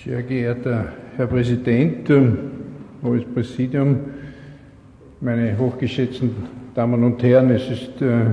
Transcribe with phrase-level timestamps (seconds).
[0.00, 0.86] Sehr geehrter
[1.16, 2.10] Herr Präsident,
[3.04, 3.98] hohes Präsidium,
[5.20, 6.34] meine hochgeschätzten
[6.74, 8.24] Damen und Herren, es ist äh,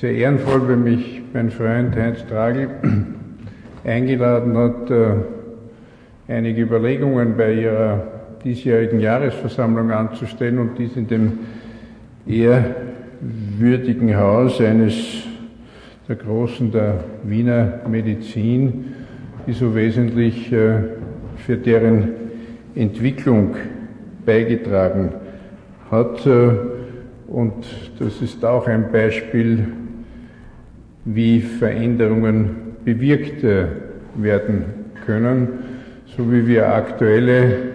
[0.00, 2.70] sehr ehrenvoll, wenn mich mein Freund Heinz Tragel
[3.84, 5.12] eingeladen hat, äh,
[6.28, 8.06] einige Überlegungen bei Ihrer
[8.42, 11.38] diesjährigen Jahresversammlung anzustellen und dies in dem
[12.26, 14.94] ehrwürdigen Haus eines
[16.08, 18.99] der Großen der Wiener Medizin,
[19.46, 20.74] die so wesentlich äh,
[21.36, 22.08] für deren
[22.74, 23.56] Entwicklung
[24.24, 25.12] beigetragen
[25.90, 26.26] hat.
[26.26, 26.50] Äh,
[27.26, 27.54] und
[27.98, 29.66] das ist auch ein Beispiel,
[31.04, 32.50] wie Veränderungen
[32.84, 33.66] bewirkt äh,
[34.16, 34.64] werden
[35.06, 35.48] können,
[36.16, 37.70] so wie wir aktuelle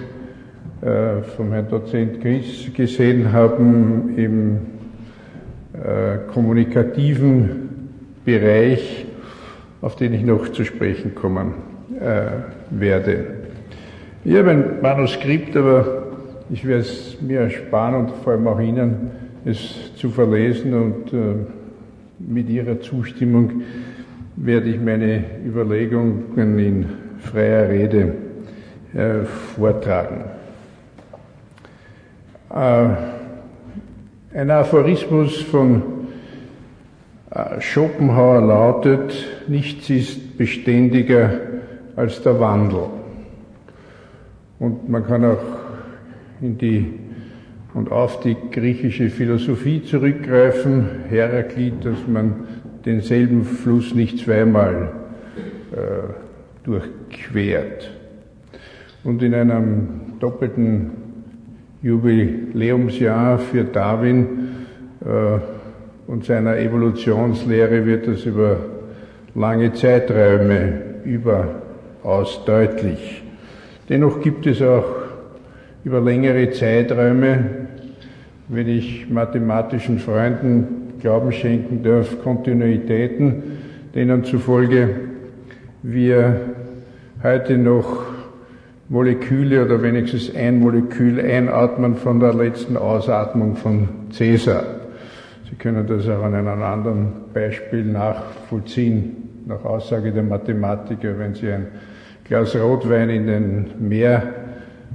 [1.36, 4.60] vom Herrn Dozent Gries gesehen haben im
[6.32, 7.70] kommunikativen
[8.24, 9.05] Bereich,
[9.82, 11.54] auf den ich noch zu sprechen kommen
[12.00, 12.28] äh,
[12.70, 13.26] werde.
[14.24, 16.04] Ich habe ein Manuskript, aber
[16.50, 19.12] ich werde es mir ersparen und vor allem auch Ihnen,
[19.46, 21.36] es zu verlesen und äh,
[22.20, 23.62] mit Ihrer Zustimmung
[24.36, 26.86] werde ich meine Überlegungen in
[27.20, 28.14] freier Rede
[28.94, 29.24] äh,
[29.56, 30.26] vortragen.
[32.50, 32.88] Äh,
[34.34, 35.82] ein Aphorismus von
[37.32, 41.40] äh, Schopenhauer lautet, nichts ist beständiger
[41.96, 42.88] als der Wandel.
[44.60, 45.44] Und man kann auch
[46.42, 46.94] in die
[47.74, 52.48] und auf die griechische Philosophie zurückgreifen, Heraklit, dass man
[52.86, 54.92] denselben Fluss nicht zweimal
[55.74, 57.92] äh, durchquert.
[59.04, 59.88] Und in einem
[60.22, 60.92] doppelten
[61.82, 64.28] Jubiläumsjahr für Darwin
[65.02, 65.40] äh,
[66.10, 68.58] und seiner Evolutionslehre wird das über
[69.36, 73.22] lange Zeiträume überaus deutlich.
[73.90, 74.86] Dennoch gibt es auch
[75.84, 77.68] über längere Zeiträume,
[78.48, 83.44] wenn ich mathematischen Freunden Glauben schenken darf, Kontinuitäten,
[83.94, 84.90] denen zufolge
[85.84, 86.40] wir
[87.22, 88.06] heute noch
[88.90, 94.64] Moleküle oder wenigstens ein Molekül einatmen von der letzten Ausatmung von Cäsar.
[95.50, 101.52] Sie können das auch an einem anderen Beispiel nachvollziehen, nach Aussage der Mathematiker, wenn Sie
[101.52, 101.68] ein
[102.24, 104.24] Glas Rotwein in den Meer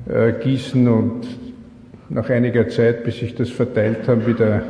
[0.08, 1.28] äh, gießen und
[2.08, 4.62] nach einiger Zeit, bis sich das verteilt haben, wieder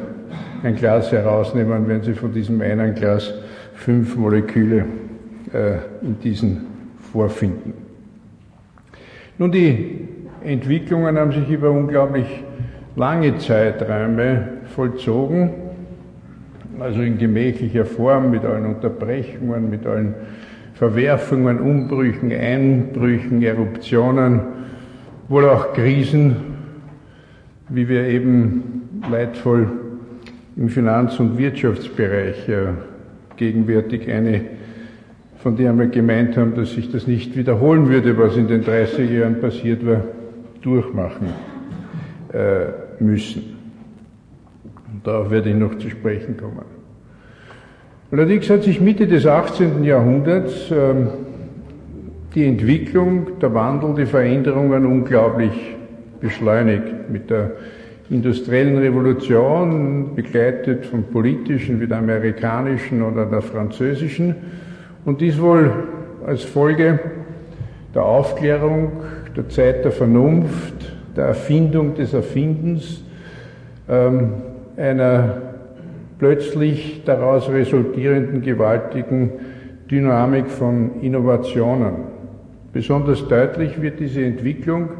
[0.62, 3.32] ein Glas herausnehmen, werden Sie von diesem einen Glas
[3.72, 4.84] fünf Moleküle
[5.54, 6.66] äh, in diesen
[7.10, 7.72] vorfinden.
[9.38, 10.08] Nun, die
[10.44, 12.26] Entwicklungen haben sich über unglaublich
[12.96, 15.69] lange Zeiträume vollzogen
[16.80, 20.14] also in gemächlicher Form, mit allen Unterbrechungen, mit allen
[20.74, 24.40] Verwerfungen, Umbrüchen, Einbrüchen, Eruptionen,
[25.28, 26.36] wohl auch Krisen,
[27.68, 29.70] wie wir eben leidvoll
[30.56, 32.68] im Finanz- und Wirtschaftsbereich äh,
[33.36, 34.42] gegenwärtig eine,
[35.36, 39.10] von der wir gemeint haben, dass sich das nicht wiederholen würde, was in den 30
[39.10, 40.02] Jahren passiert war,
[40.62, 41.28] durchmachen
[42.32, 43.00] äh,
[45.00, 45.04] müssen.
[45.04, 46.64] Darauf werde ich noch zu sprechen kommen.
[48.10, 49.84] Allerdings hat sich Mitte des 18.
[49.84, 51.08] Jahrhunderts ähm,
[52.34, 55.52] die Entwicklung, der Wandel, die Veränderungen unglaublich
[56.20, 57.10] beschleunigt.
[57.10, 57.52] Mit der
[58.10, 64.34] industriellen Revolution, begleitet vom politischen wie der amerikanischen oder der französischen.
[65.04, 65.70] Und dies wohl
[66.26, 66.98] als Folge
[67.94, 68.92] der Aufklärung,
[69.36, 70.74] der Zeit der Vernunft,
[71.16, 73.04] der Erfindung des Erfindens,
[73.88, 74.32] ähm,
[74.80, 75.42] einer
[76.18, 79.32] plötzlich daraus resultierenden gewaltigen
[79.90, 82.10] Dynamik von Innovationen.
[82.72, 84.90] Besonders deutlich wird diese Entwicklung,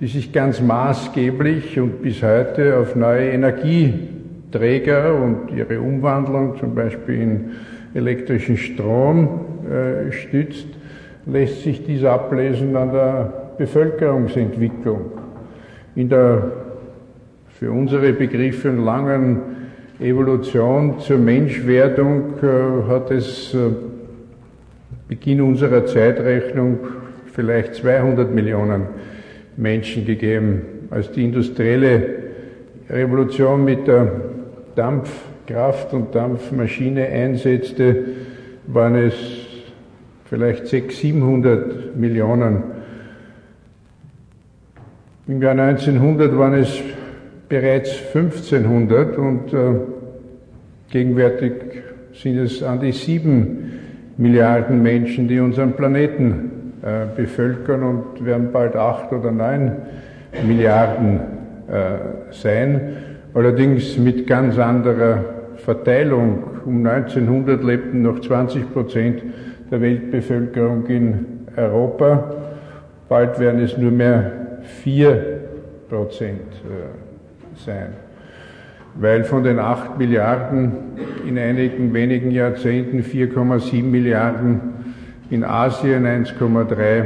[0.00, 7.20] die sich ganz maßgeblich und bis heute auf neue Energieträger und ihre Umwandlung zum Beispiel
[7.20, 7.50] in
[7.94, 10.68] elektrischen Strom äh, stützt,
[11.26, 15.00] lässt sich dies ablesen an der Bevölkerungsentwicklung.
[15.96, 16.67] In der
[17.58, 19.40] für unsere Begriffe langen
[19.98, 23.70] Evolution zur Menschwerdung äh, hat es äh,
[25.08, 26.78] Beginn unserer Zeitrechnung
[27.32, 28.82] vielleicht 200 Millionen
[29.56, 30.62] Menschen gegeben.
[30.90, 32.14] Als die industrielle
[32.88, 34.08] Revolution mit der
[34.76, 38.04] Dampfkraft und Dampfmaschine einsetzte,
[38.68, 39.14] waren es
[40.26, 42.62] vielleicht 600, 700 Millionen.
[45.26, 46.80] Im Jahr 1900 waren es
[47.48, 49.56] bereits 1500 und äh,
[50.90, 51.52] gegenwärtig
[52.12, 53.72] sind es an die sieben
[54.16, 59.76] Milliarden Menschen, die unseren Planeten äh, bevölkern und werden bald acht oder neun
[60.44, 61.20] Milliarden
[61.68, 62.96] äh, sein,
[63.32, 65.24] allerdings mit ganz anderer
[65.56, 66.44] Verteilung.
[66.66, 69.22] Um 1900 lebten noch 20 Prozent
[69.70, 72.34] der Weltbevölkerung in Europa,
[73.08, 74.32] bald werden es nur mehr
[74.82, 75.40] vier
[75.88, 77.07] Prozent äh,
[77.64, 78.08] sein
[79.00, 80.72] weil von den 8 Milliarden
[81.26, 84.60] in einigen wenigen Jahrzehnten 4,7 Milliarden
[85.30, 87.04] in Asien, 1,3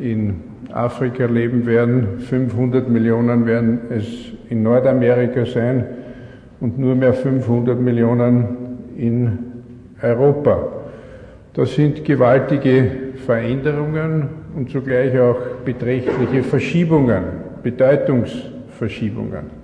[0.00, 0.42] in
[0.72, 4.04] Afrika leben werden, 500 Millionen werden es
[4.50, 5.84] in Nordamerika sein
[6.60, 8.44] und nur mehr 500 Millionen
[8.96, 9.38] in
[10.02, 10.68] Europa.
[11.54, 12.90] Das sind gewaltige
[13.26, 17.22] Veränderungen und zugleich auch beträchtliche Verschiebungen,
[17.62, 19.57] Bedeutungsverschiebungen.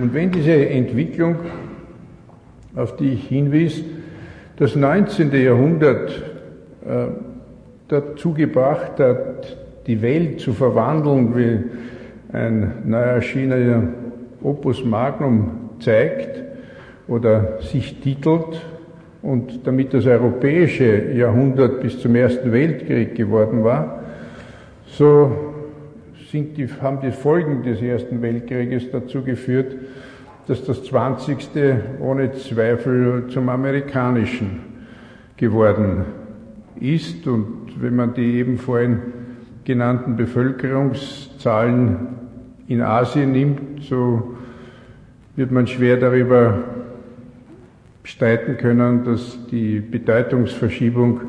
[0.00, 1.36] Und wenn diese Entwicklung,
[2.74, 3.84] auf die ich hinwies,
[4.56, 5.30] das 19.
[5.32, 6.10] Jahrhundert
[6.86, 7.08] äh,
[7.88, 11.58] dazu gebracht hat, die Welt zu verwandeln, wie
[12.34, 13.82] ein neu erschienener
[14.42, 15.50] Opus Magnum
[15.80, 16.44] zeigt
[17.06, 18.64] oder sich titelt
[19.20, 24.02] und damit das europäische Jahrhundert bis zum Ersten Weltkrieg geworden war,
[24.86, 25.49] so
[26.30, 29.74] sind die, haben die Folgen des Ersten Weltkrieges dazu geführt,
[30.46, 31.48] dass das 20.
[32.00, 34.60] ohne Zweifel zum amerikanischen
[35.36, 36.04] geworden
[36.78, 37.26] ist.
[37.26, 38.98] Und wenn man die eben vorhin
[39.64, 42.08] genannten Bevölkerungszahlen
[42.68, 44.34] in Asien nimmt, so
[45.36, 46.58] wird man schwer darüber
[48.04, 51.20] streiten können, dass die Bedeutungsverschiebung,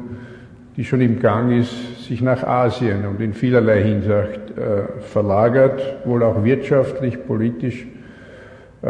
[0.77, 6.23] die schon im Gang ist, sich nach Asien und in vielerlei Hinsicht äh, verlagert, wohl
[6.23, 7.87] auch wirtschaftlich, politisch,
[8.83, 8.87] äh,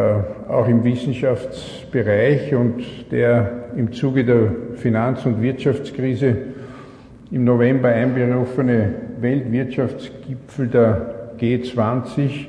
[0.50, 6.36] auch im Wissenschaftsbereich und der im Zuge der Finanz- und Wirtschaftskrise
[7.32, 12.46] im November einberufene Weltwirtschaftsgipfel der G20, äh,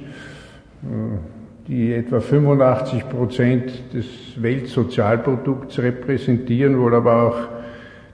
[1.68, 4.06] die etwa 85 Prozent des
[4.36, 7.61] Weltsozialprodukts repräsentieren, wohl aber auch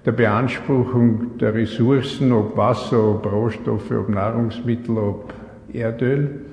[0.08, 5.34] der Beanspruchung der Ressourcen, ob Wasser, ob Rohstoffe, ob Nahrungsmittel, ob
[5.70, 6.46] Erdöl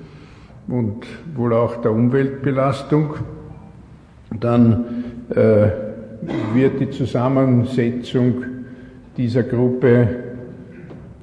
[0.68, 3.14] und wohl auch der Umweltbelastung.
[4.38, 5.68] Dann äh,
[6.52, 8.44] wird die Zusammensetzung
[9.16, 10.06] dieser Gruppe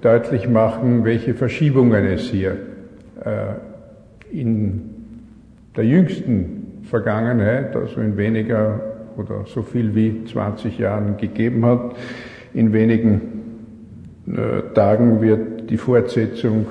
[0.01, 2.57] deutlich machen, welche Verschiebungen es hier
[3.23, 4.89] äh, in
[5.77, 11.95] der jüngsten Vergangenheit, also in weniger oder so viel wie 20 Jahren gegeben hat.
[12.53, 13.21] In wenigen
[14.27, 16.67] äh, Tagen wird die Fortsetzung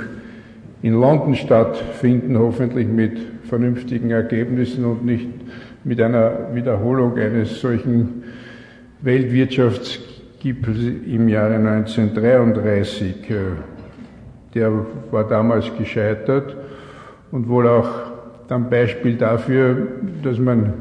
[0.83, 5.29] in London stattfinden, hoffentlich mit vernünftigen Ergebnissen und nicht
[5.85, 8.25] mit einer Wiederholung eines solchen
[9.01, 13.31] Weltwirtschaftsgipfels im Jahre 1933.
[13.31, 13.35] Äh,
[14.55, 14.71] der
[15.11, 16.57] war damals gescheitert
[17.31, 17.89] und wohl auch
[18.49, 19.89] ein Beispiel dafür,
[20.23, 20.75] dass man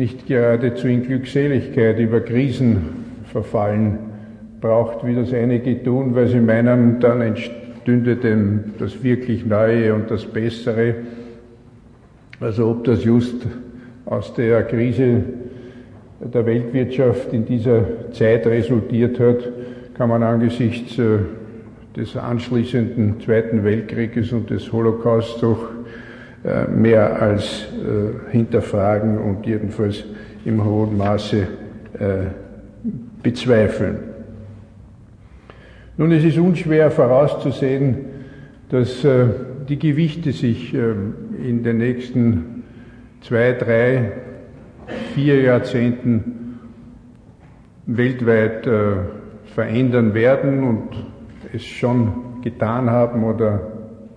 [0.00, 2.78] nicht geradezu in Glückseligkeit über Krisen
[3.30, 3.98] verfallen
[4.58, 10.10] braucht, wie das einige tun, weil sie meinen, dann stünde dem das wirklich Neue und
[10.10, 10.94] das Bessere.
[12.40, 13.46] Also ob das just
[14.06, 15.22] aus der Krise
[16.20, 19.50] der Weltwirtschaft in dieser Zeit resultiert hat,
[19.98, 21.18] kann man angesichts äh,
[21.94, 25.79] des anschließenden Zweiten Weltkrieges und des Holocaust doch
[26.74, 30.04] mehr als äh, hinterfragen und jedenfalls
[30.44, 31.46] im hohen Maße
[33.22, 33.98] bezweifeln.
[36.00, 38.06] Nun, es ist unschwer vorauszusehen,
[38.70, 39.26] dass äh,
[39.68, 40.92] die Gewichte sich äh,
[41.46, 42.62] in den nächsten
[43.20, 44.12] zwei, drei,
[45.14, 46.58] vier Jahrzehnten
[47.84, 48.92] weltweit äh,
[49.54, 50.88] verändern werden und
[51.52, 53.60] es schon getan haben oder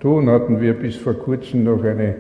[0.03, 2.15] tun, hatten wir bis vor kurzem noch eine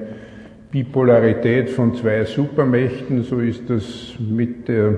[0.71, 3.23] Bipolarität von zwei Supermächten.
[3.23, 4.95] So ist das mit der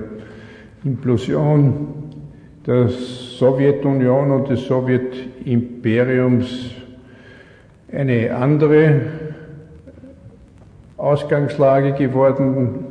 [0.84, 1.88] Implosion
[2.64, 6.70] der Sowjetunion und des Sowjetimperiums
[7.92, 9.00] eine andere
[10.96, 12.84] Ausgangslage geworden.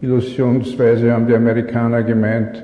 [0.00, 2.62] Illusionsweise haben die Amerikaner gemeint,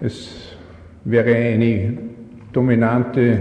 [0.00, 0.56] es
[1.04, 1.98] wäre eine
[2.52, 3.38] dominante äh,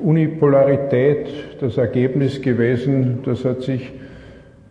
[0.00, 1.28] Unipolarität
[1.60, 3.18] das Ergebnis gewesen.
[3.24, 3.92] Das hat sich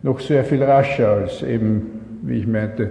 [0.02, 1.82] noch sehr viel rascher als eben,
[2.22, 2.90] wie ich meinte,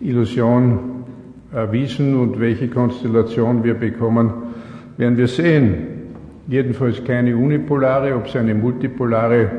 [0.00, 1.04] Illusion
[1.52, 4.32] erwiesen und welche Konstellation wir bekommen,
[4.96, 5.86] werden wir sehen.
[6.48, 9.50] Jedenfalls keine unipolare, ob es eine multipolare,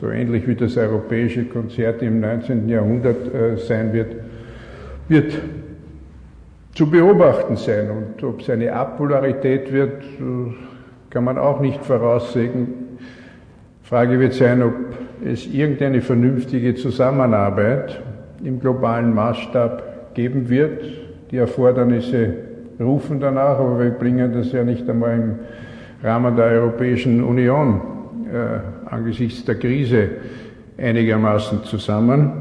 [0.00, 2.68] so ähnlich wie das europäische Konzert im 19.
[2.68, 4.16] Jahrhundert äh, sein wird,
[5.08, 5.38] wird
[6.74, 7.90] zu beobachten sein.
[7.90, 10.02] Und ob es eine Apolarität wird,
[11.12, 12.68] kann man auch nicht voraussehen.
[13.82, 14.72] Frage wird sein, ob
[15.22, 18.00] es irgendeine vernünftige Zusammenarbeit
[18.42, 20.82] im globalen Maßstab geben wird.
[21.30, 22.32] Die Erfordernisse
[22.80, 25.34] rufen danach, aber wir bringen das ja nicht einmal im
[26.02, 27.82] Rahmen der Europäischen Union
[28.32, 30.08] äh, angesichts der Krise
[30.78, 32.32] einigermaßen zusammen.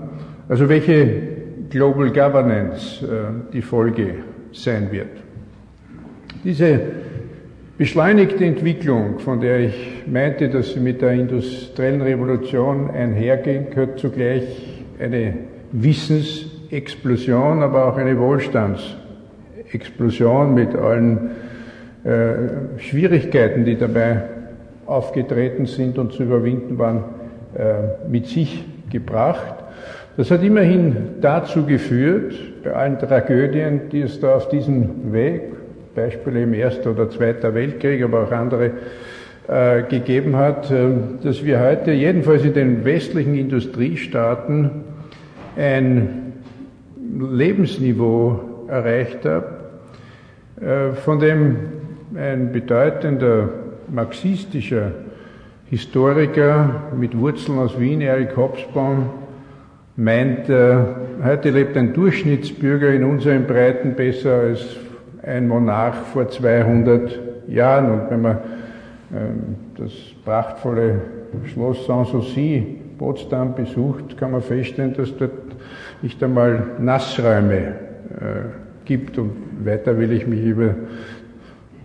[0.48, 1.08] Also welche
[1.70, 4.16] Global Governance äh, die Folge
[4.54, 5.10] sein wird.
[6.46, 6.80] Diese
[7.82, 14.44] beschleunigte Entwicklung, von der ich meinte, dass sie mit der industriellen Revolution einherging, gehört zugleich
[15.00, 15.34] eine
[15.72, 21.32] Wissensexplosion, aber auch eine Wohlstandsexplosion mit allen
[22.04, 24.26] äh, Schwierigkeiten, die dabei
[24.86, 27.04] aufgetreten sind und zu überwinden waren,
[27.56, 29.56] äh, mit sich gebracht.
[30.18, 35.61] Das hat immerhin dazu geführt, bei allen Tragödien, die es da auf diesem Weg,
[35.96, 38.72] Beispiele im Ersten oder Zweiten Weltkrieg, aber auch andere,
[39.48, 40.90] äh, gegeben hat, äh,
[41.24, 44.70] dass wir heute jedenfalls in den westlichen Industriestaaten
[45.58, 46.34] ein
[47.20, 49.46] Lebensniveau erreicht haben,
[50.62, 51.56] äh, von dem
[52.16, 53.50] ein bedeutender
[53.90, 54.92] marxistischer
[55.70, 59.10] Historiker mit Wurzeln aus Wien, Erich Hobsbawm,
[59.96, 60.76] meint, äh,
[61.24, 64.78] heute lebt ein Durchschnittsbürger in unseren Breiten besser als
[65.24, 67.92] ein Monarch vor 200 Jahren.
[67.92, 68.38] Und wenn man
[69.14, 69.92] ähm, das
[70.24, 71.02] prachtvolle
[71.46, 75.32] Schloss Sanssouci Potsdam besucht, kann man feststellen, dass dort
[76.02, 77.74] nicht einmal Nassräume äh,
[78.86, 79.18] gibt.
[79.18, 79.32] Und
[79.66, 80.76] weiter will ich mich über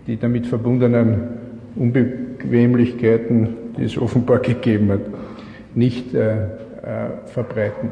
[0.06, 1.22] die damit verbundenen
[1.74, 5.00] Unbequemlichkeiten, die es offenbar gegeben hat,
[5.74, 6.46] nicht äh, äh,
[7.26, 7.90] verbreiten.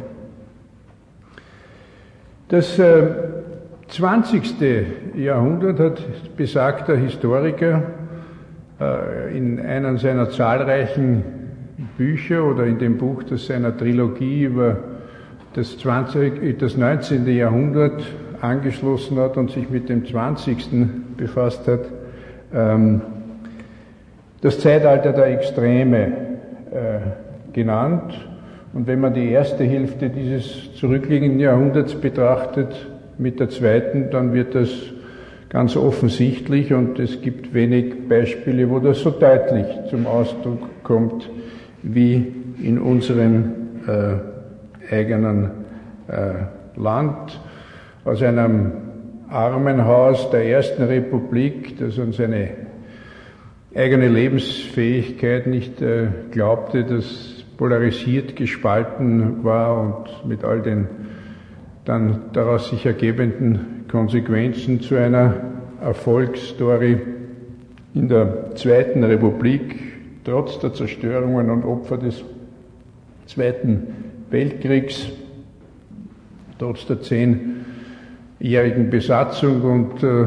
[2.49, 3.07] Das äh,
[3.89, 4.57] 20.
[5.17, 7.83] Jahrhundert hat besagter Historiker
[8.81, 11.23] äh, in einem seiner zahlreichen
[11.97, 14.79] Bücher oder in dem Buch, das seiner Trilogie über
[15.55, 17.27] das, 20, das 19.
[17.27, 18.03] Jahrhundert
[18.41, 21.17] angeschlossen hat und sich mit dem 20.
[21.17, 21.81] befasst hat,
[22.53, 23.01] ähm,
[24.41, 26.07] das Zeitalter der Extreme
[26.71, 28.15] äh, genannt.
[28.73, 34.55] Und wenn man die erste Hälfte dieses zurückliegenden Jahrhunderts betrachtet mit der zweiten, dann wird
[34.55, 34.71] das
[35.49, 41.31] ganz offensichtlich und es gibt wenig Beispiele, wo das so deutlich zum Ausdruck kommt
[41.83, 43.53] wie in unserem
[43.87, 45.51] äh, eigenen
[46.09, 47.41] äh, Land.
[48.05, 48.73] Aus einem
[49.29, 52.51] Armenhaus der Ersten Republik, das an seine
[53.75, 60.89] eigene Lebensfähigkeit nicht äh, glaubte, das polarisiert gespalten war und mit all den
[61.85, 65.35] dann daraus sich ergebenden Konsequenzen zu einer
[65.83, 66.99] Erfolgsstory
[67.95, 69.77] in der Zweiten Republik,
[70.25, 72.25] trotz der Zerstörungen und Opfer des
[73.27, 73.83] Zweiten
[74.31, 75.09] Weltkriegs,
[76.59, 80.27] trotz der zehnjährigen Besatzung und äh,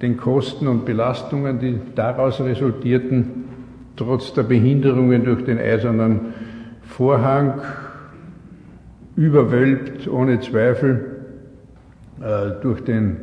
[0.00, 3.44] den Kosten und Belastungen, die daraus resultierten,
[3.96, 6.34] trotz der Behinderungen durch den eisernen
[6.82, 7.60] Vorhang,
[9.18, 11.16] überwölbt ohne Zweifel
[12.20, 13.16] äh, durch den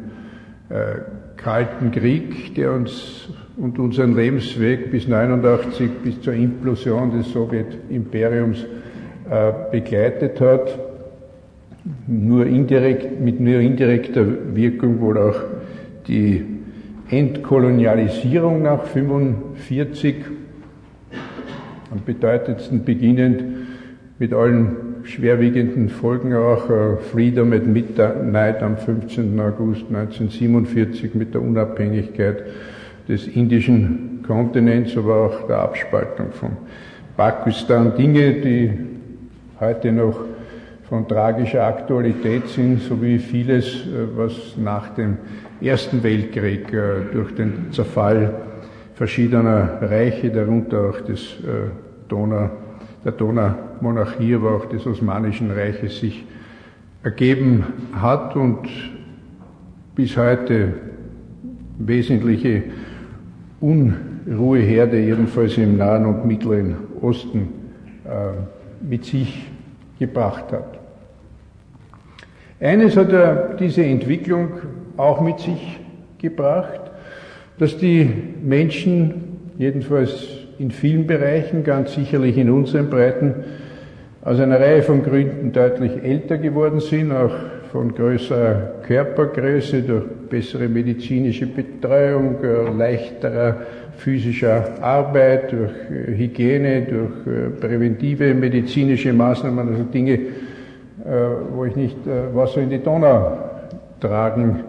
[0.70, 1.00] äh,
[1.38, 8.66] Kalten Krieg, der uns und unseren Lebensweg bis 89, bis zur Implosion des Sowjetimperiums
[9.30, 10.78] äh, begleitet hat.
[12.08, 15.40] Nur indirekt, mit nur indirekter Wirkung wohl auch
[16.08, 16.44] die
[17.10, 20.16] Entkolonialisierung nach 1945,
[21.92, 23.44] am bedeutendsten beginnend
[24.20, 29.40] mit allen schwerwiegenden Folgen auch uh, Freedom at Midnight am 15.
[29.40, 32.44] August 1947 mit der Unabhängigkeit
[33.08, 36.58] des indischen Kontinents, aber auch der Abspaltung von
[37.16, 37.96] Pakistan.
[37.96, 38.74] Dinge, die
[39.60, 40.20] heute noch
[40.90, 45.18] von tragischer Aktualität sind, sowie vieles, äh, was nach dem
[45.62, 48.34] Ersten Weltkrieg äh, durch den Zerfall
[48.96, 51.70] verschiedener Reiche, darunter auch des äh,
[52.08, 52.50] Donau,
[53.06, 56.26] der Donaumonarchie, aber auch des Osmanischen Reiches sich
[57.04, 58.68] ergeben hat und
[59.94, 60.74] bis heute
[61.78, 62.64] wesentliche
[63.62, 67.50] Unruheherde, jedenfalls im Nahen und Mittleren Osten,
[68.06, 69.50] äh, mit sich
[70.00, 70.80] gebracht hat.
[72.60, 74.50] Eines hat er diese Entwicklung
[74.98, 75.80] auch mit sich
[76.18, 76.82] gebracht,
[77.60, 78.10] dass die
[78.44, 83.34] Menschen, jedenfalls in vielen Bereichen, ganz sicherlich in unseren Breiten,
[84.22, 87.36] aus einer Reihe von Gründen deutlich älter geworden sind, auch
[87.72, 92.38] von größerer Körpergröße, durch bessere medizinische Betreuung,
[92.78, 93.58] leichterer
[93.98, 100.20] physischer Arbeit, durch Hygiene, durch präventive medizinische Maßnahmen, also Dinge,
[101.54, 101.98] wo ich nicht
[102.34, 103.38] Wasser in die Donau
[104.00, 104.62] tragen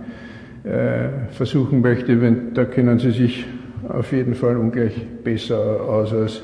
[1.31, 2.19] versuchen möchte,
[2.52, 3.47] da können Sie sich
[3.88, 6.43] auf jeden Fall ungleich besser aus, als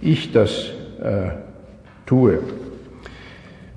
[0.00, 0.70] ich das
[1.02, 1.30] äh,
[2.06, 2.38] tue.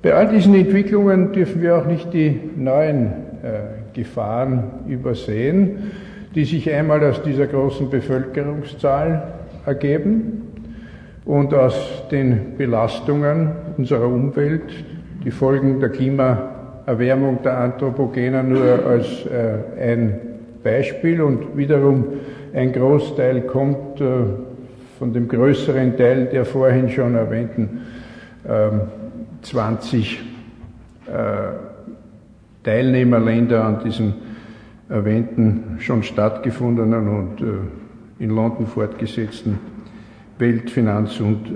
[0.02, 3.06] Bei all diesen Entwicklungen dürfen wir auch nicht die neuen
[3.42, 5.90] äh, Gefahren übersehen,
[6.34, 10.42] die sich einmal aus dieser großen Bevölkerungszahl ergeben
[11.24, 14.62] und aus den Belastungen unserer Umwelt,
[15.24, 20.20] die Folgen der Klimaerwärmung der Anthropogenen nur als äh, ein
[20.62, 22.04] Beispiel und wiederum
[22.54, 24.06] ein Großteil kommt äh,
[24.98, 27.80] von dem größeren Teil der vorhin schon erwähnten
[29.42, 30.22] 20
[31.08, 31.18] ähm, äh,
[32.62, 34.12] Teilnehmerländer an diesem
[34.88, 37.44] erwähnten, schon stattgefundenen und äh,
[38.22, 39.58] in London fortgesetzten
[40.38, 41.52] Weltfinanz- und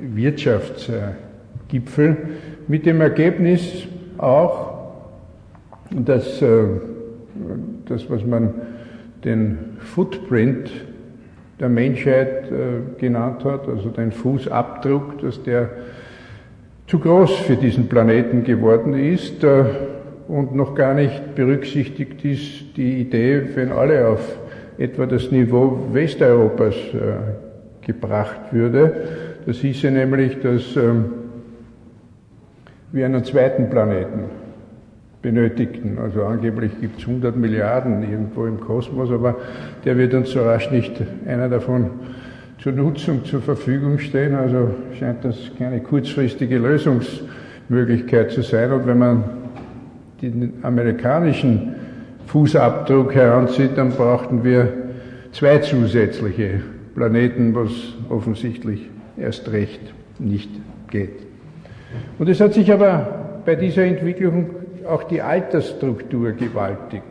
[0.00, 2.16] Wirtschaftsgipfel
[2.66, 3.86] mit dem Ergebnis
[4.18, 4.72] auch,
[5.90, 6.42] dass
[7.86, 8.54] das, was man
[9.24, 10.70] den Footprint
[11.58, 15.70] der Menschheit äh, genannt hat, also den Fußabdruck, dass der
[16.86, 19.64] zu groß für diesen Planeten geworden ist äh,
[20.26, 24.38] und noch gar nicht berücksichtigt ist die Idee, wenn alle auf
[24.78, 28.92] etwa das Niveau Westeuropas äh, gebracht würde.
[29.46, 31.04] Das hieße nämlich, dass ähm,
[32.92, 34.39] wir einen zweiten Planeten
[35.22, 35.98] benötigten.
[35.98, 39.36] Also angeblich gibt es 100 Milliarden irgendwo im Kosmos, aber
[39.84, 40.92] der wird uns so rasch nicht
[41.26, 41.90] einer davon
[42.58, 44.34] zur Nutzung zur Verfügung stehen.
[44.34, 48.72] Also scheint das keine kurzfristige Lösungsmöglichkeit zu sein.
[48.72, 49.24] Und wenn man
[50.22, 51.74] den amerikanischen
[52.26, 54.68] Fußabdruck heranzieht, dann brauchten wir
[55.32, 56.60] zwei zusätzliche
[56.94, 57.70] Planeten, was
[58.08, 59.80] offensichtlich erst recht
[60.18, 60.50] nicht
[60.90, 61.26] geht.
[62.18, 64.50] Und es hat sich aber bei dieser Entwicklung
[64.90, 67.02] auch die Altersstruktur gewaltig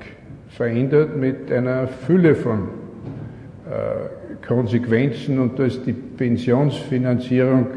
[0.50, 2.68] verändert mit einer Fülle von
[3.70, 5.40] äh, Konsequenzen.
[5.40, 7.68] Und da ist die Pensionsfinanzierung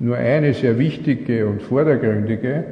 [0.00, 2.64] nur eine sehr wichtige und vordergründige.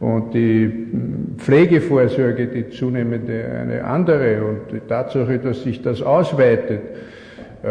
[0.00, 4.44] Und die hm, Pflegevorsorge die zunehmende eine andere.
[4.44, 6.80] Und die Tatsache, dass sich das ausweitet.
[7.62, 7.68] Äh,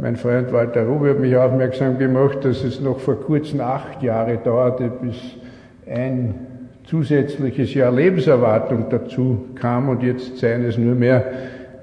[0.00, 4.36] mein Freund Walter Rube hat mich aufmerksam gemacht, dass es noch vor kurzem acht Jahre
[4.36, 5.16] dauerte, bis
[5.86, 6.51] ein
[6.92, 11.24] zusätzliches Jahr Lebenserwartung dazu kam und jetzt seien es nur mehr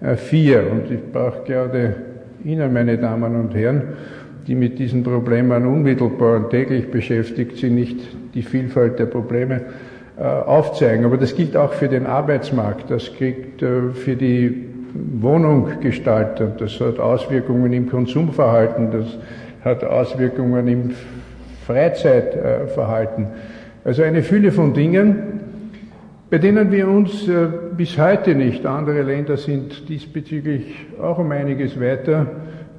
[0.02, 0.72] äh, vier.
[0.72, 1.96] Und ich brauche gerade
[2.44, 3.82] Ihnen, meine Damen und Herren,
[4.46, 7.98] die mit diesen Problemen unmittelbar und täglich beschäftigt sind, nicht
[8.36, 9.62] die Vielfalt der Probleme
[10.16, 11.06] äh, aufzeigen.
[11.06, 17.00] Aber das gilt auch für den Arbeitsmarkt, das gilt äh, für die Wohnunggestaltung, das hat
[17.00, 19.18] Auswirkungen im Konsumverhalten, das
[19.66, 20.92] hat Auswirkungen im
[21.66, 23.26] Freizeitverhalten.
[23.90, 25.16] Also eine Fülle von Dingen,
[26.30, 31.82] bei denen wir uns äh, bis heute nicht, andere Länder sind diesbezüglich auch um einiges
[31.82, 32.28] weiter,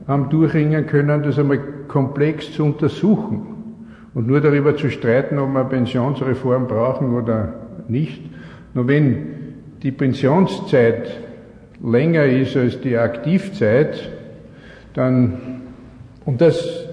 [0.06, 3.42] haben durchringen können, das einmal komplex zu untersuchen
[4.14, 7.54] und nur darüber zu streiten, ob wir Pensionsreform brauchen oder
[7.88, 8.22] nicht.
[8.74, 9.26] Nur wenn
[9.82, 11.10] die Pensionszeit
[11.82, 14.12] länger ist als die Aktivzeit,
[14.94, 15.62] dann,
[16.24, 16.86] und das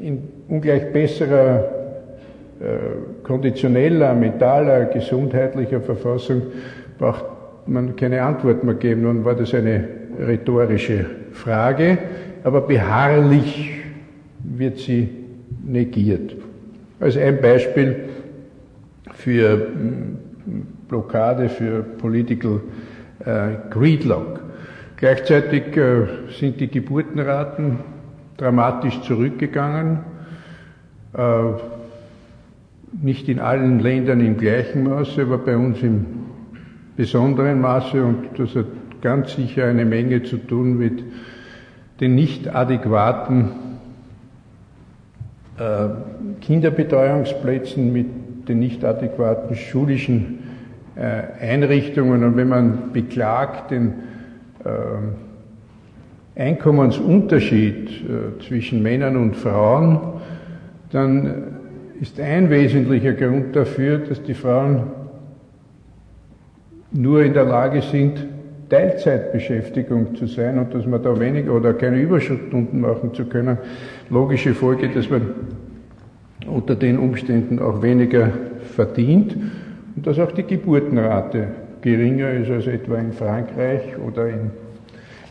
[0.00, 1.70] in ungleich besserer
[2.58, 6.42] äh, konditioneller, mentaler, gesundheitlicher Verfassung
[6.98, 7.24] braucht
[7.66, 9.02] man keine Antwort mehr geben.
[9.02, 9.84] Nun war das eine
[10.18, 11.96] rhetorische Frage,
[12.42, 13.70] aber beharrlich
[14.42, 15.08] wird sie
[15.64, 16.34] negiert.
[16.98, 18.08] Als ein Beispiel
[19.14, 19.68] für
[20.88, 22.60] Blockade, für Political
[23.24, 24.40] äh, Greedlock.
[24.96, 27.78] Gleichzeitig äh, sind die Geburtenraten
[28.36, 30.00] dramatisch zurückgegangen.
[31.16, 31.79] Äh,
[32.92, 36.06] nicht in allen Ländern im gleichen Maße, aber bei uns im
[36.96, 38.66] besonderen Maße und das hat
[39.00, 41.02] ganz sicher eine Menge zu tun mit
[42.00, 43.50] den nicht adäquaten
[45.58, 45.88] äh,
[46.40, 50.40] Kinderbetreuungsplätzen, mit den nicht adäquaten schulischen
[50.96, 52.24] äh, Einrichtungen.
[52.24, 53.94] Und wenn man beklagt den
[54.64, 60.00] äh, Einkommensunterschied äh, zwischen Männern und Frauen,
[60.90, 61.59] dann
[62.00, 64.84] ist ein wesentlicher Grund dafür, dass die Frauen
[66.92, 68.26] nur in der Lage sind,
[68.68, 73.58] Teilzeitbeschäftigung zu sein und dass man da weniger oder keine Überstunden machen zu können.
[74.08, 75.22] Logische Folge, dass man
[76.46, 78.30] unter den Umständen auch weniger
[78.74, 79.36] verdient.
[79.96, 81.48] und dass auch die Geburtenrate
[81.82, 84.50] geringer ist als etwa in Frankreich oder in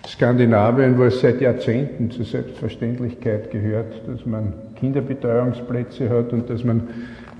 [0.06, 6.88] Skandinavien, wo es seit Jahrzehnten zur Selbstverständlichkeit gehört, dass man Kinderbetreuungsplätze hat und dass man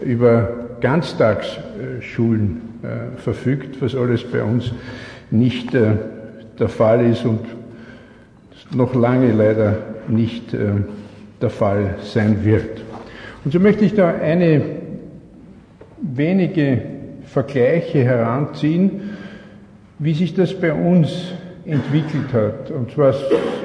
[0.02, 0.50] über
[0.82, 4.72] Ganztagsschulen äh, verfügt, was alles bei uns
[5.32, 5.92] nicht äh,
[6.58, 7.42] der Fall ist und
[8.74, 10.72] noch lange leider nicht äh,
[11.42, 12.82] der Fall sein wird.
[13.44, 14.62] Und so möchte ich da eine
[16.02, 16.82] wenige
[17.26, 19.02] Vergleiche heranziehen,
[19.98, 21.34] wie sich das bei uns
[21.70, 22.72] entwickelt hat.
[22.72, 23.14] Und zwar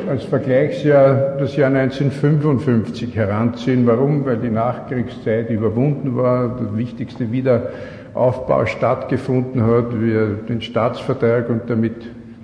[0.08, 3.86] als Vergleichsjahr das Jahr 1955 heranziehen.
[3.86, 4.24] Warum?
[4.24, 11.94] Weil die Nachkriegszeit überwunden war, der wichtigste Wiederaufbau stattgefunden hat, wir den Staatsvertrag und damit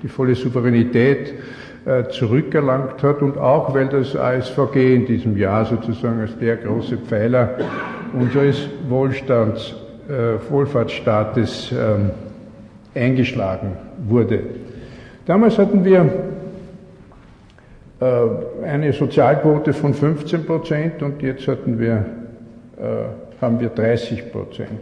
[0.03, 1.35] die volle Souveränität
[1.87, 6.99] äh, zurückerlangt hat und auch weil das ASVG in diesem Jahr sozusagen als der große
[6.99, 7.57] Pfeiler
[8.13, 9.75] unseres Wohlstands,
[10.09, 13.73] äh, Wohlfahrtsstaates äh, eingeschlagen
[14.09, 14.41] wurde.
[15.31, 16.11] Damals hatten wir
[18.01, 22.05] äh, eine Sozialquote von 15 Prozent und jetzt hatten wir,
[22.77, 24.81] äh, haben wir 30 Prozent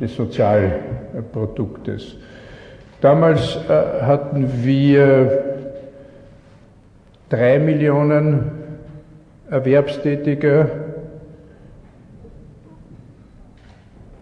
[0.00, 2.16] des Sozialproduktes.
[3.02, 5.44] Damals äh, hatten wir
[7.28, 8.52] drei Millionen
[9.50, 10.66] Erwerbstätige,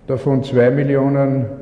[0.09, 1.62] davon zwei Millionen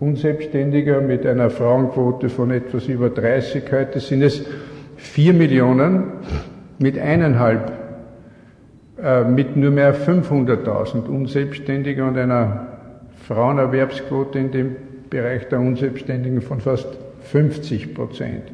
[0.00, 3.64] Unselbstständiger mit einer Frauenquote von etwas über 30.
[3.70, 4.46] Heute sind es
[4.96, 6.04] vier Millionen
[6.78, 7.70] mit eineinhalb,
[9.02, 12.66] äh, mit nur mehr 500.000 Unselbstständiger und einer
[13.28, 14.76] Frauenerwerbsquote in dem
[15.10, 18.44] Bereich der Unselbstständigen von fast 50 Prozent.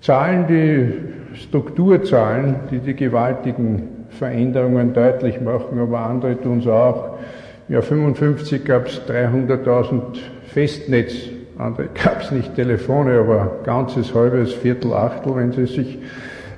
[0.00, 7.18] Zahlen, die Strukturzahlen, die die gewaltigen Veränderungen deutlich machen, aber andere tun es auch.
[7.66, 11.14] Ja, 55 gab es 300.000 Festnetz,
[11.56, 15.98] andere gab es nicht Telefone, aber ganzes, halbes, Viertel, Achtel, wenn Sie sich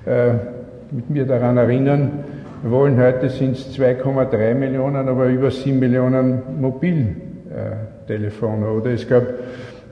[0.04, 0.32] äh,
[0.90, 2.24] mit mir daran erinnern
[2.64, 3.00] wollen.
[3.00, 8.68] Heute sind es 2,3 Millionen, aber über 7 Millionen Mobiltelefone.
[8.68, 9.22] Oder es gab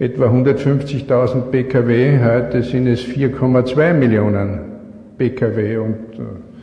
[0.00, 4.59] etwa 150.000 Pkw, heute sind es 4,2 Millionen
[5.16, 6.53] Pkw und äh,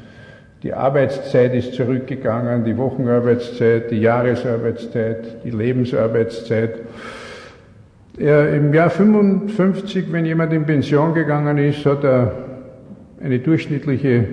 [0.63, 6.79] die Arbeitszeit ist zurückgegangen, die Wochenarbeitszeit, die Jahresarbeitszeit, die Lebensarbeitszeit.
[8.17, 12.33] Im Jahr 55, wenn jemand in Pension gegangen ist, hat er
[13.23, 14.23] eine durchschnittliche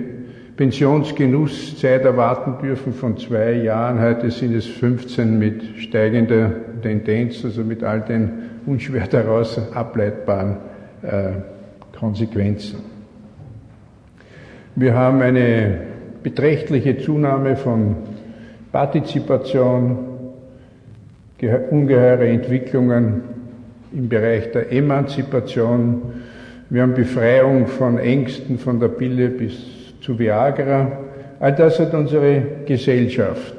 [0.55, 3.99] Pensionsgenusszeit erwarten dürfen von zwei Jahren.
[3.99, 8.31] Heute sind es 15 mit steigender Tendenz, also mit all den
[8.65, 10.57] unschwer daraus ableitbaren
[11.01, 12.79] äh, Konsequenzen.
[14.75, 15.79] Wir haben eine
[16.23, 17.95] beträchtliche Zunahme von
[18.71, 19.97] Partizipation,
[21.69, 23.21] ungeheure Entwicklungen
[23.93, 26.01] im Bereich der Emanzipation.
[26.69, 29.53] Wir haben Befreiung von Ängsten, von der Pille bis
[30.01, 30.91] zu Viagra.
[31.39, 33.55] All das hat unsere Gesellschaft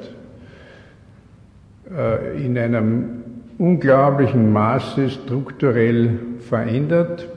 [1.89, 3.23] äh, in einem
[3.57, 7.27] unglaublichen Maße strukturell verändert.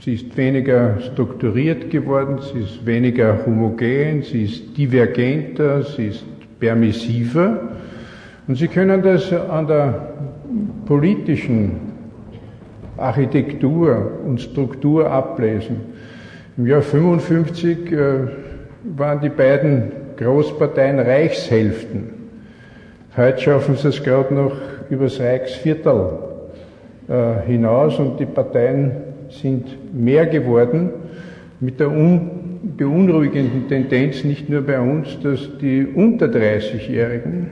[0.00, 6.24] Sie ist weniger strukturiert geworden, sie ist weniger homogen, sie ist divergenter, sie ist
[6.60, 7.60] permissiver.
[8.46, 10.14] Und Sie können das an der
[10.86, 11.72] politischen
[12.96, 15.76] Architektur und Struktur ablesen.
[16.56, 17.98] Im Jahr 55 äh,
[18.96, 22.10] waren die beiden Großparteien Reichshälften.
[23.16, 24.56] Heute schaffen sie es gerade noch
[24.90, 26.08] übers Reichsviertel
[27.08, 28.92] äh, hinaus und die Parteien
[29.30, 30.90] sind mehr geworden
[31.60, 31.88] mit der
[32.76, 37.50] beunruhigenden Tendenz nicht nur bei uns, dass die unter 30-Jährigen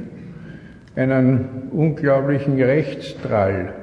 [0.94, 3.74] einen unglaublichen Rechtsdrall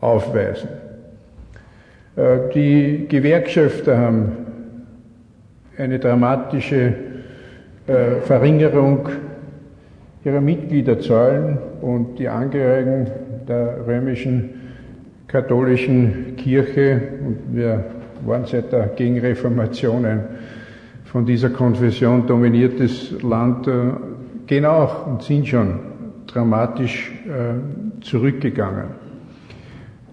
[0.00, 0.68] aufweisen.
[2.16, 4.32] Äh, die Gewerkschafter haben
[5.78, 6.94] eine dramatische
[7.86, 9.08] äh, Verringerung
[10.24, 13.06] ihrer Mitgliederzahlen und die Angehörigen
[13.48, 14.59] der römischen
[15.30, 17.84] katholischen Kirche, und wir
[18.26, 20.24] waren seit der Gegenreformation ein
[21.04, 23.72] von dieser Konfession dominiertes Land, äh,
[24.46, 25.78] gehen auch und sind schon
[26.26, 27.12] dramatisch
[28.02, 28.86] zurückgegangen.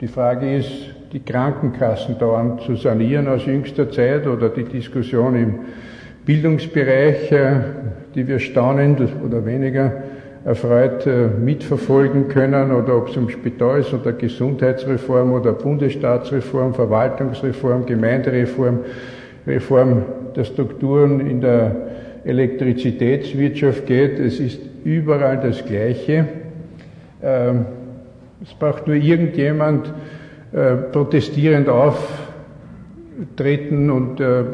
[0.00, 0.70] die Frage ist,
[1.12, 5.54] die Krankenkassen dauernd zu sanieren aus jüngster Zeit oder die Diskussion im
[6.24, 7.60] Bildungsbereich, äh,
[8.14, 9.92] die wir staunend oder weniger
[10.44, 18.80] erfreut äh, mitverfolgen können oder ob es um Spitals- oder Gesundheitsreform oder Bundesstaatsreform, Verwaltungsreform, Gemeindereform,
[19.48, 20.04] Reform
[20.36, 21.74] der Strukturen in der
[22.24, 24.18] Elektrizitätswirtschaft geht.
[24.18, 26.28] Es ist überall das Gleiche.
[27.22, 27.64] Ähm,
[28.42, 29.92] es braucht nur irgendjemand
[30.52, 32.00] äh, protestierend auftreten
[33.90, 34.44] und äh,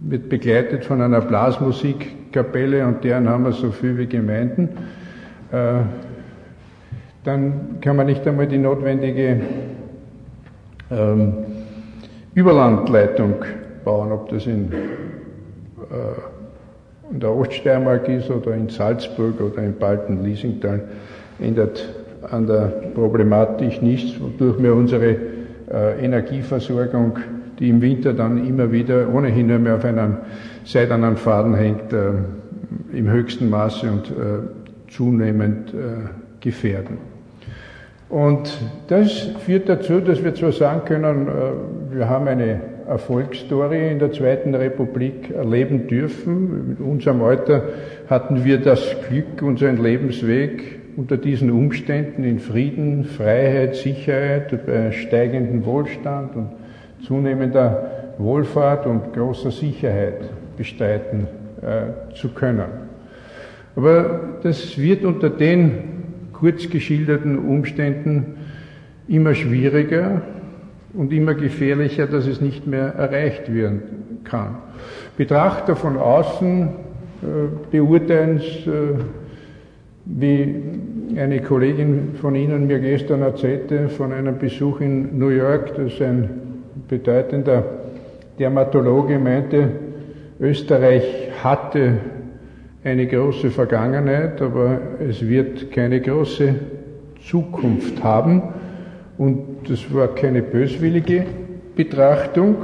[0.00, 4.70] wird begleitet von einer Blasmusikkapelle und deren haben wir so viel wie Gemeinden.
[5.52, 5.82] Äh,
[7.24, 9.40] dann kann man nicht einmal die notwendige
[10.90, 11.32] ähm,
[12.34, 13.34] Überlandleitung
[13.84, 14.76] bauen, ob das in, äh,
[17.12, 20.82] in der Oststeiermark ist oder in Salzburg oder in Balten-Liesingtal,
[21.40, 21.88] ändert
[22.30, 25.16] an der Problematik nichts, wodurch wir unsere
[25.70, 27.18] äh, Energieversorgung
[27.58, 30.18] die im Winter dann immer wieder ohnehin nur mehr auf einem
[30.64, 32.10] seidernen Faden hängt, äh,
[32.92, 36.08] im höchsten Maße und äh, zunehmend äh,
[36.40, 36.98] gefährden.
[38.08, 39.12] Und das
[39.44, 44.54] führt dazu, dass wir zwar sagen können, äh, wir haben eine Erfolgsstory in der Zweiten
[44.54, 46.68] Republik erleben dürfen.
[46.70, 47.64] Mit unserem Alter
[48.08, 55.64] hatten wir das Glück, unseren Lebensweg unter diesen Umständen in Frieden, Freiheit, Sicherheit, bei steigendem
[55.64, 56.48] Wohlstand und
[57.06, 61.28] zunehmender Wohlfahrt und großer Sicherheit bestreiten
[61.62, 62.88] äh, zu können.
[63.76, 65.97] Aber das wird unter den
[66.38, 68.36] kurz geschilderten Umständen
[69.08, 70.22] immer schwieriger
[70.94, 74.56] und immer gefährlicher, dass es nicht mehr erreicht werden kann.
[75.16, 77.26] Betrachter von außen äh,
[77.70, 78.98] beurteilen es, äh,
[80.04, 80.54] wie
[81.16, 86.30] eine Kollegin von Ihnen mir gestern erzählte, von einem Besuch in New York, das ein
[86.88, 87.64] bedeutender
[88.38, 89.68] Dermatologe meinte,
[90.40, 91.94] Österreich hatte
[92.88, 96.54] eine große Vergangenheit, aber es wird keine große
[97.28, 98.42] Zukunft haben.
[99.16, 101.24] Und das war keine böswillige
[101.74, 102.56] Betrachtung,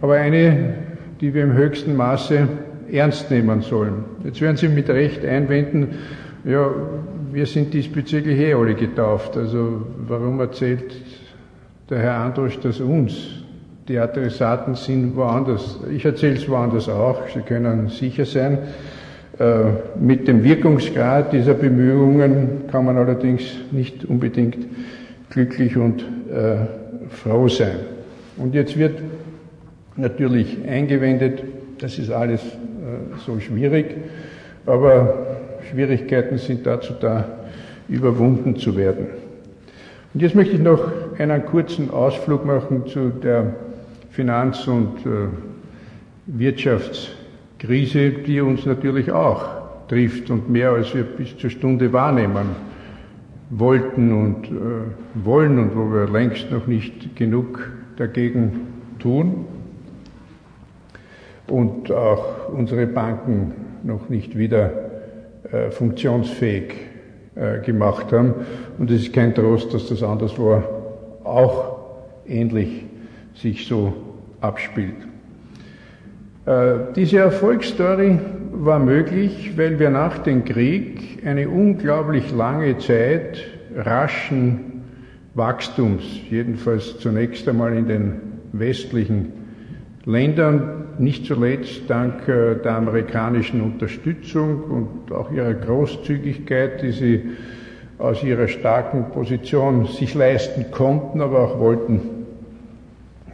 [0.00, 0.74] aber eine,
[1.20, 2.48] die wir im höchsten Maße
[2.90, 4.04] ernst nehmen sollen.
[4.24, 5.88] Jetzt werden Sie mit Recht einwenden,
[6.44, 6.70] ja,
[7.32, 10.94] wir sind diesbezüglich eh alle getauft, also warum erzählt
[11.88, 13.39] der Herr Androsch das uns.
[13.90, 15.80] Die Adressaten sind woanders.
[15.90, 17.26] Ich erzähle es woanders auch.
[17.34, 18.58] Sie können sicher sein.
[19.36, 19.64] Äh,
[19.98, 24.58] mit dem Wirkungsgrad dieser Bemühungen kann man allerdings nicht unbedingt
[25.30, 26.66] glücklich und äh,
[27.08, 27.80] froh sein.
[28.36, 29.00] Und jetzt wird
[29.96, 31.42] natürlich eingewendet,
[31.80, 33.96] das ist alles äh, so schwierig,
[34.66, 35.26] aber
[35.68, 37.24] Schwierigkeiten sind dazu da,
[37.88, 39.08] überwunden zu werden.
[40.14, 43.52] Und jetzt möchte ich noch einen kurzen Ausflug machen zu der
[44.20, 45.28] Finanz- und äh,
[46.26, 49.46] Wirtschaftskrise, die uns natürlich auch
[49.88, 52.48] trifft und mehr als wir bis zur Stunde wahrnehmen
[53.48, 58.66] wollten und äh, wollen und wo wir längst noch nicht genug dagegen
[58.98, 59.46] tun
[61.48, 63.54] und auch unsere Banken
[63.84, 64.70] noch nicht wieder
[65.50, 66.74] äh, funktionsfähig
[67.36, 68.34] äh, gemacht haben.
[68.78, 70.62] Und es ist kein Trost, dass das anderswo
[71.24, 71.78] auch
[72.26, 72.84] ähnlich
[73.34, 73.92] sich so
[74.40, 74.96] abspielt.
[76.46, 78.18] Äh, diese Erfolgsstory
[78.52, 83.44] war möglich, weil wir nach dem Krieg eine unglaublich lange Zeit
[83.76, 84.82] raschen
[85.34, 88.12] Wachstums, jedenfalls zunächst einmal in den
[88.52, 89.32] westlichen
[90.04, 97.22] Ländern, nicht zuletzt dank äh, der amerikanischen Unterstützung und auch ihrer Großzügigkeit, die sie
[97.98, 102.19] aus ihrer starken Position sich leisten konnten, aber auch wollten,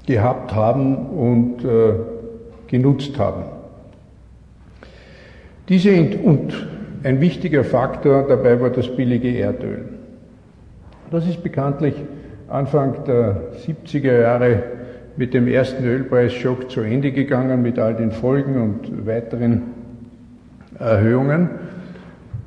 [0.07, 1.95] gehabt haben und äh,
[2.69, 3.45] genutzt haben.
[5.69, 5.91] Diese
[6.23, 6.67] und
[7.03, 9.89] ein wichtiger Faktor dabei war das billige Erdöl.
[11.11, 11.95] Das ist bekanntlich
[12.49, 14.63] Anfang der 70er Jahre
[15.17, 19.63] mit dem ersten Ölpreisschock zu Ende gegangen, mit all den Folgen und weiteren
[20.79, 21.51] Erhöhungen,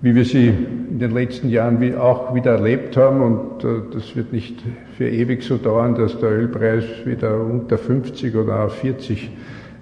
[0.01, 3.21] wie wir sie in den letzten Jahren auch wieder erlebt haben.
[3.21, 4.61] Und äh, das wird nicht
[4.97, 9.29] für ewig so dauern, dass der Ölpreis wieder unter 50 oder auf 40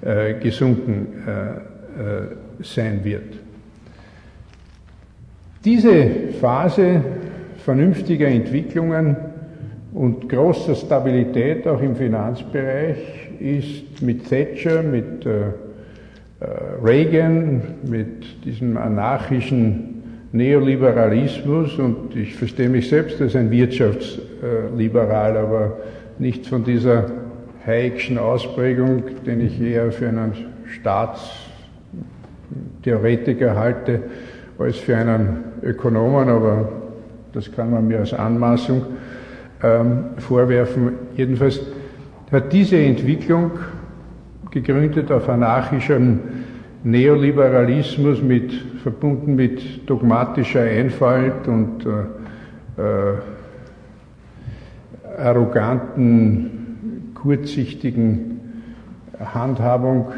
[0.02, 3.34] äh, gesunken äh, sein wird.
[5.64, 7.02] Diese Phase
[7.58, 9.16] vernünftiger Entwicklungen
[9.94, 12.98] und großer Stabilität auch im Finanzbereich
[13.40, 15.28] ist mit Thatcher, mit
[16.84, 19.97] Reagan, mit diesem anarchischen
[20.32, 25.78] Neoliberalismus und ich verstehe mich selbst als ein Wirtschaftsliberal, aber
[26.20, 27.12] nicht von dieser
[27.66, 30.34] Hayekschen Ausprägung, den ich eher für einen
[30.80, 34.02] Staatstheoretiker halte,
[34.58, 36.70] als für einen Ökonomen, aber
[37.34, 38.86] das kann man mir als Anmaßung
[39.64, 40.94] ähm, vorwerfen.
[41.16, 41.60] Jedenfalls
[42.32, 43.52] hat diese Entwicklung,
[44.52, 46.20] gegründet auf anarchischem
[46.88, 51.90] Neoliberalismus, mit, verbunden mit dogmatischer Einfalt und äh,
[52.82, 53.16] äh,
[55.18, 58.40] arroganten, kurzsichtigen
[59.20, 60.12] Handhabung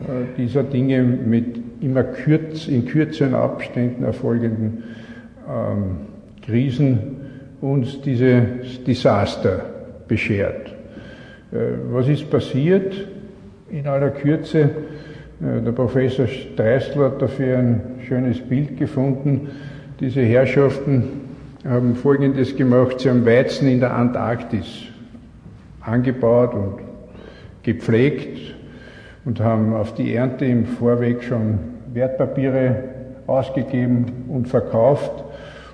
[0.00, 4.84] äh, dieser Dinge mit immer kürz, in kürzeren Abständen erfolgenden
[5.48, 5.96] ähm,
[6.44, 7.16] Krisen
[7.62, 9.64] uns dieses Desaster
[10.06, 10.68] beschert.
[11.50, 11.56] Äh,
[11.90, 13.06] was ist passiert?
[13.70, 14.68] In aller Kürze,
[15.40, 19.48] der Professor Streisler hat dafür ein schönes Bild gefunden.
[19.98, 21.04] Diese Herrschaften
[21.66, 23.00] haben Folgendes gemacht.
[23.00, 24.66] Sie haben Weizen in der Antarktis
[25.80, 26.74] angebaut und
[27.62, 28.54] gepflegt
[29.24, 31.58] und haben auf die Ernte im Vorweg schon
[31.94, 32.84] Wertpapiere
[33.26, 35.24] ausgegeben und verkauft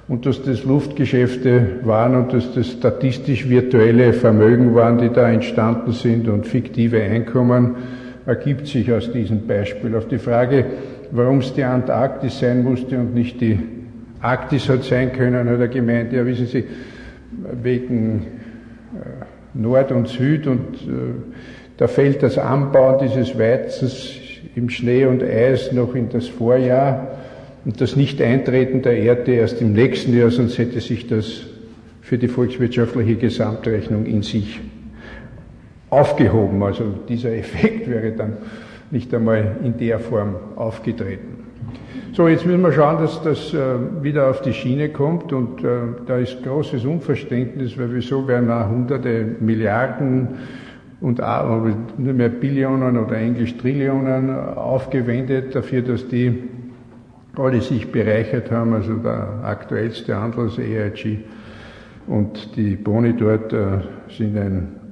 [0.07, 5.91] und dass das Luftgeschäfte waren und dass das statistisch virtuelle Vermögen waren, die da entstanden
[5.91, 7.75] sind und fiktive Einkommen,
[8.27, 9.95] ergibt sich aus diesem Beispiel.
[9.97, 10.65] Auf die Frage,
[11.13, 13.59] warum es die Antarktis sein musste und nicht die
[14.21, 16.65] Arktis hat sein können, hat er gemeint, ja wissen Sie,
[17.63, 18.27] wegen
[18.95, 21.15] äh, Nord und Süd und äh,
[21.77, 24.13] da fällt das Anbauen dieses Weizens
[24.55, 27.19] im Schnee und Eis noch in das Vorjahr
[27.65, 31.43] und das Nicht-Eintreten der Erde erst im nächsten Jahr, sonst hätte sich das
[32.01, 34.61] für die volkswirtschaftliche Gesamtrechnung in sich
[35.91, 36.63] aufgehoben.
[36.63, 38.35] Also dieser Effekt wäre dann
[38.91, 41.45] nicht einmal in der Form aufgetreten.
[42.13, 43.59] So, jetzt müssen wir schauen, dass das äh,
[44.03, 48.71] wieder auf die Schiene kommt und äh, da ist großes Unverständnis, weil wieso werden auch
[48.71, 50.29] hunderte Milliarden
[51.03, 51.67] und auch
[51.99, 56.45] nur mehr Billionen oder Englisch Trillionen aufgewendet dafür, dass die
[57.37, 61.19] alle sich bereichert haben, also der aktuellste Handel, das EIG
[62.07, 64.86] und die Boni dort äh, sind ein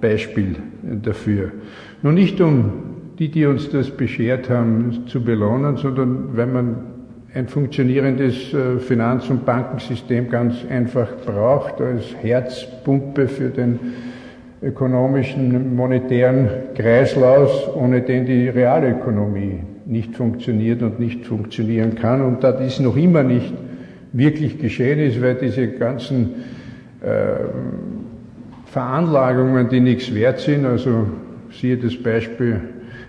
[0.00, 0.56] Beispiel
[1.02, 1.52] dafür.
[2.02, 2.72] Nur nicht um
[3.18, 6.76] die, die uns das beschert haben, zu belohnen, sondern wenn man
[7.34, 13.78] ein funktionierendes äh, Finanz- und Bankensystem ganz einfach braucht als Herzpumpe für den
[14.62, 22.22] ökonomischen, monetären Kreislauf, ohne den die Realökonomie nicht funktioniert und nicht funktionieren kann.
[22.22, 23.52] Und da dies noch immer nicht
[24.12, 26.34] wirklich geschehen ist, weil diese ganzen
[27.02, 27.36] äh,
[28.70, 31.06] Veranlagungen, die nichts wert sind, also
[31.50, 32.60] siehe das Beispiel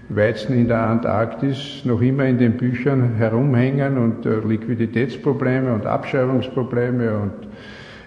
[0.10, 7.18] Weizen in der Antarktis, noch immer in den Büchern herumhängen und äh, Liquiditätsprobleme und Abschreibungsprobleme
[7.18, 7.32] und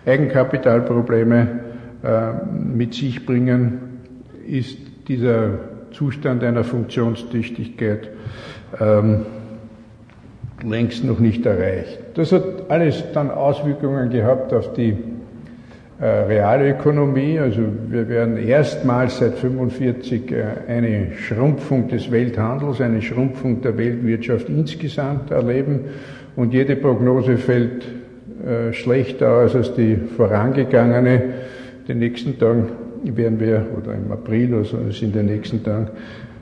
[0.05, 1.61] Eigenkapitalprobleme
[2.03, 4.01] äh, mit sich bringen,
[4.47, 5.51] ist dieser
[5.93, 8.09] Zustand einer Funktionstüchtigkeit
[8.81, 9.27] ähm,
[10.65, 12.01] längst noch nicht erreicht.
[12.15, 14.97] Das hat alles dann Auswirkungen gehabt auf die
[16.07, 17.39] Realökonomie.
[17.39, 24.49] Also wir werden erstmals seit 1945 äh, eine Schrumpfung des Welthandels, eine Schrumpfung der Weltwirtschaft
[24.49, 25.81] insgesamt erleben
[26.35, 27.85] und jede Prognose fällt
[28.45, 31.23] äh, schlechter aus als die vorangegangene
[31.89, 32.69] den nächsten Tagen
[33.05, 35.89] werden wir, oder im April oder so, also in den nächsten Tagen,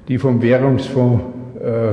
[0.09, 1.23] die vom Währungsfonds
[1.59, 1.92] äh,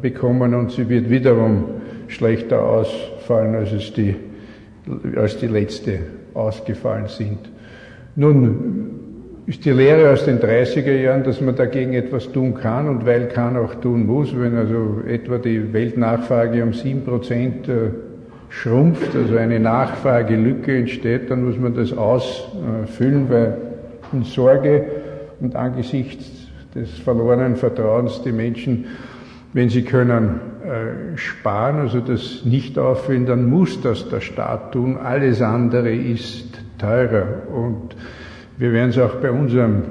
[0.00, 1.64] bekommen und sie wird wiederum
[2.08, 4.14] schlechter ausfallen, als, die,
[5.16, 5.98] als die letzte
[6.34, 7.38] ausgefallen sind.
[8.16, 8.90] Nun
[9.46, 13.28] ist die Lehre aus den 30er Jahren, dass man dagegen etwas tun kann und weil
[13.28, 17.90] kann auch tun muss, wenn also etwa die Weltnachfrage um sieben Prozent äh,
[18.48, 23.58] schrumpft, also eine Nachfragelücke entsteht, dann muss man das ausfüllen, weil
[24.12, 24.84] in Sorge
[25.40, 28.86] und angesichts des verlorenen Vertrauens die Menschen,
[29.52, 30.53] wenn sie können, äh,
[31.16, 34.96] sparen, also das nicht auffüllen, dann muss das der Staat tun.
[34.96, 37.26] Alles andere ist teurer.
[37.54, 37.94] Und
[38.56, 39.82] wir werden es auch bei unserem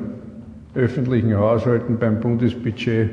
[0.75, 3.09] öffentlichen Haushalten, beim Bundesbudget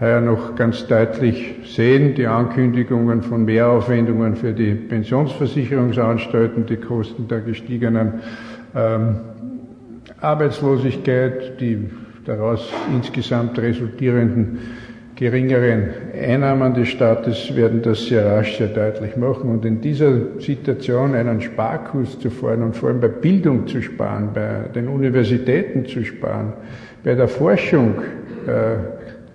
[0.00, 2.14] heuer noch ganz deutlich sehen.
[2.14, 8.14] Die Ankündigungen von Mehraufwendungen für die Pensionsversicherungsanstalten, die Kosten der gestiegenen
[8.74, 9.16] ähm,
[10.20, 11.90] Arbeitslosigkeit, die
[12.24, 14.58] daraus insgesamt resultierenden
[15.20, 19.50] geringeren Einnahmen des Staates werden das sehr rasch sehr deutlich machen.
[19.50, 24.30] Und in dieser Situation einen Sparkurs zu fahren und vor allem bei Bildung zu sparen,
[24.32, 26.54] bei den Universitäten zu sparen,
[27.04, 27.96] bei der Forschung,
[28.46, 28.76] äh,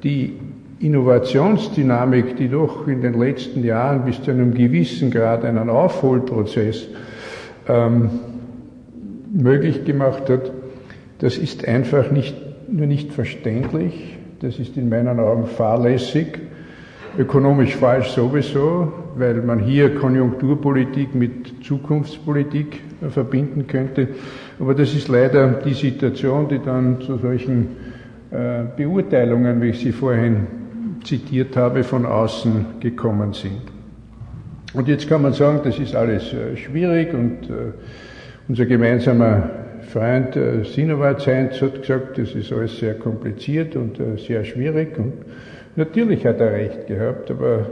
[0.01, 0.33] die
[0.79, 6.88] Innovationsdynamik, die doch in den letzten Jahren bis zu einem gewissen Grad einen Aufholprozess
[7.67, 8.09] ähm,
[9.31, 10.51] möglich gemacht hat,
[11.19, 12.36] das ist einfach nicht,
[12.71, 16.39] nur nicht verständlich, das ist in meinen Augen fahrlässig,
[17.17, 24.09] ökonomisch falsch sowieso, weil man hier Konjunkturpolitik mit Zukunftspolitik verbinden könnte.
[24.59, 27.67] Aber das ist leider die Situation, die dann zu solchen
[28.31, 30.47] äh, Beurteilungen, wie ich sie vorhin
[31.03, 33.61] zitiert habe, von außen gekommen sind.
[34.73, 37.71] Und jetzt kann man sagen, das ist alles äh, schwierig und äh,
[38.47, 39.64] unser gemeinsamer
[39.95, 44.97] Freund Sinowat Heinz hat gesagt, das ist alles sehr kompliziert und sehr schwierig.
[44.97, 45.13] Und
[45.77, 47.67] natürlich hat er recht gehabt, aber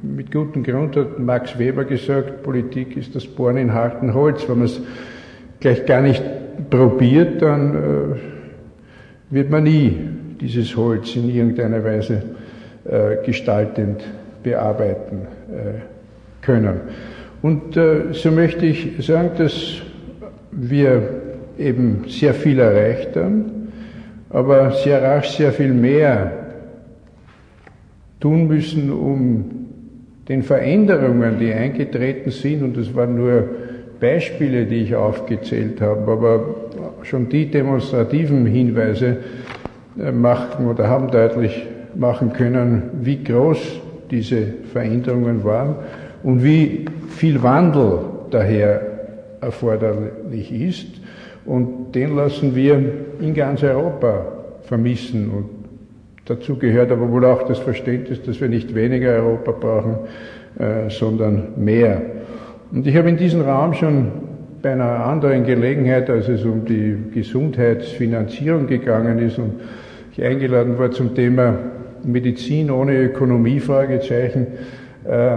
[0.00, 4.48] mit gutem Grund hat Max Weber gesagt, Politik ist das Bohren in harten Holz.
[4.48, 4.80] Wenn man es
[5.58, 6.22] gleich gar nicht
[6.70, 9.98] probiert, dann äh, wird man nie
[10.40, 12.22] dieses Holz in irgendeiner Weise
[12.84, 14.04] äh, gestaltend
[14.44, 16.80] bearbeiten äh, können.
[17.42, 19.82] Und äh, so möchte ich sagen, dass
[20.60, 21.02] wir
[21.58, 23.70] eben sehr viel erreicht haben,
[24.30, 26.32] aber sehr rasch sehr viel mehr
[28.20, 29.44] tun müssen, um
[30.28, 33.48] den Veränderungen, die eingetreten sind, und das waren nur
[34.00, 36.54] Beispiele, die ich aufgezählt habe, aber
[37.02, 39.16] schon die demonstrativen Hinweise
[39.98, 43.80] äh, machen oder haben deutlich machen können, wie groß
[44.10, 44.42] diese
[44.72, 45.76] Veränderungen waren
[46.22, 48.00] und wie viel Wandel
[48.30, 48.87] daher
[49.40, 51.00] erforderlich ist.
[51.44, 52.82] Und den lassen wir
[53.20, 54.26] in ganz Europa
[54.62, 55.30] vermissen.
[55.30, 55.48] Und
[56.26, 59.96] dazu gehört aber wohl auch das Verständnis, dass wir nicht weniger Europa brauchen,
[60.58, 62.02] äh, sondern mehr.
[62.70, 64.12] Und ich habe in diesem Raum schon
[64.60, 69.54] bei einer anderen Gelegenheit, als es um die Gesundheitsfinanzierung gegangen ist und
[70.12, 71.56] ich eingeladen war zum Thema
[72.04, 74.48] Medizin ohne Ökonomie, Fragezeichen,
[75.04, 75.36] äh,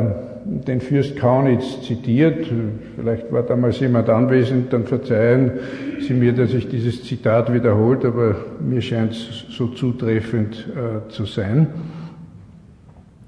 [0.51, 2.47] den Fürst Kaunitz zitiert.
[2.95, 5.51] Vielleicht war damals jemand anwesend, dann verzeihen
[5.99, 11.25] Sie mir, dass ich dieses Zitat wiederholt, aber mir scheint es so zutreffend äh, zu
[11.25, 11.67] sein.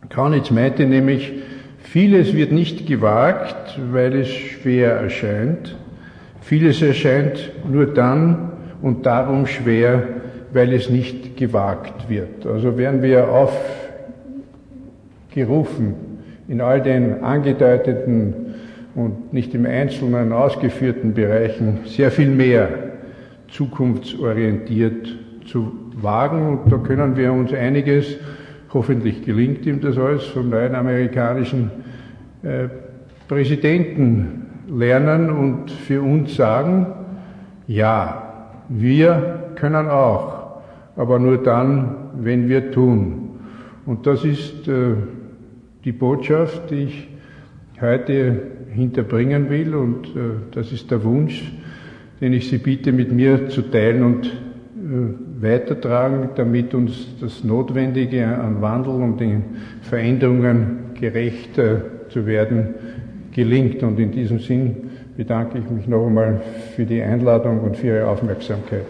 [0.09, 1.33] Kaunitz meinte nämlich,
[1.83, 5.75] Vieles wird nicht gewagt, weil es schwer erscheint.
[6.41, 10.01] Vieles erscheint nur dann und darum schwer,
[10.53, 12.47] weil es nicht gewagt wird.
[12.47, 13.27] Also werden wir
[15.29, 15.93] aufgerufen,
[16.47, 18.55] in all den angedeuteten
[18.95, 22.69] und nicht im Einzelnen ausgeführten Bereichen sehr viel mehr
[23.47, 25.15] zukunftsorientiert
[25.45, 25.71] zu
[26.01, 26.47] wagen.
[26.47, 28.17] Und da können wir uns einiges
[28.73, 31.69] Hoffentlich gelingt ihm das alles vom neuen amerikanischen
[32.41, 32.67] äh,
[33.27, 36.87] Präsidenten lernen und für uns sagen,
[37.67, 40.61] ja, wir können auch,
[40.95, 43.29] aber nur dann, wenn wir tun.
[43.85, 44.95] Und das ist äh,
[45.85, 47.07] die Botschaft, die ich
[47.81, 50.19] heute hinterbringen will und äh,
[50.51, 51.51] das ist der Wunsch,
[52.21, 58.25] den ich Sie bitte, mit mir zu teilen und äh, weitertragen, damit uns das Notwendige
[58.25, 59.43] an Wandel und den
[59.81, 61.77] Veränderungen gerecht äh,
[62.09, 62.75] zu werden
[63.31, 63.83] gelingt.
[63.83, 66.41] Und in diesem Sinn bedanke ich mich noch einmal
[66.75, 68.85] für die Einladung und für Ihre Aufmerksamkeit.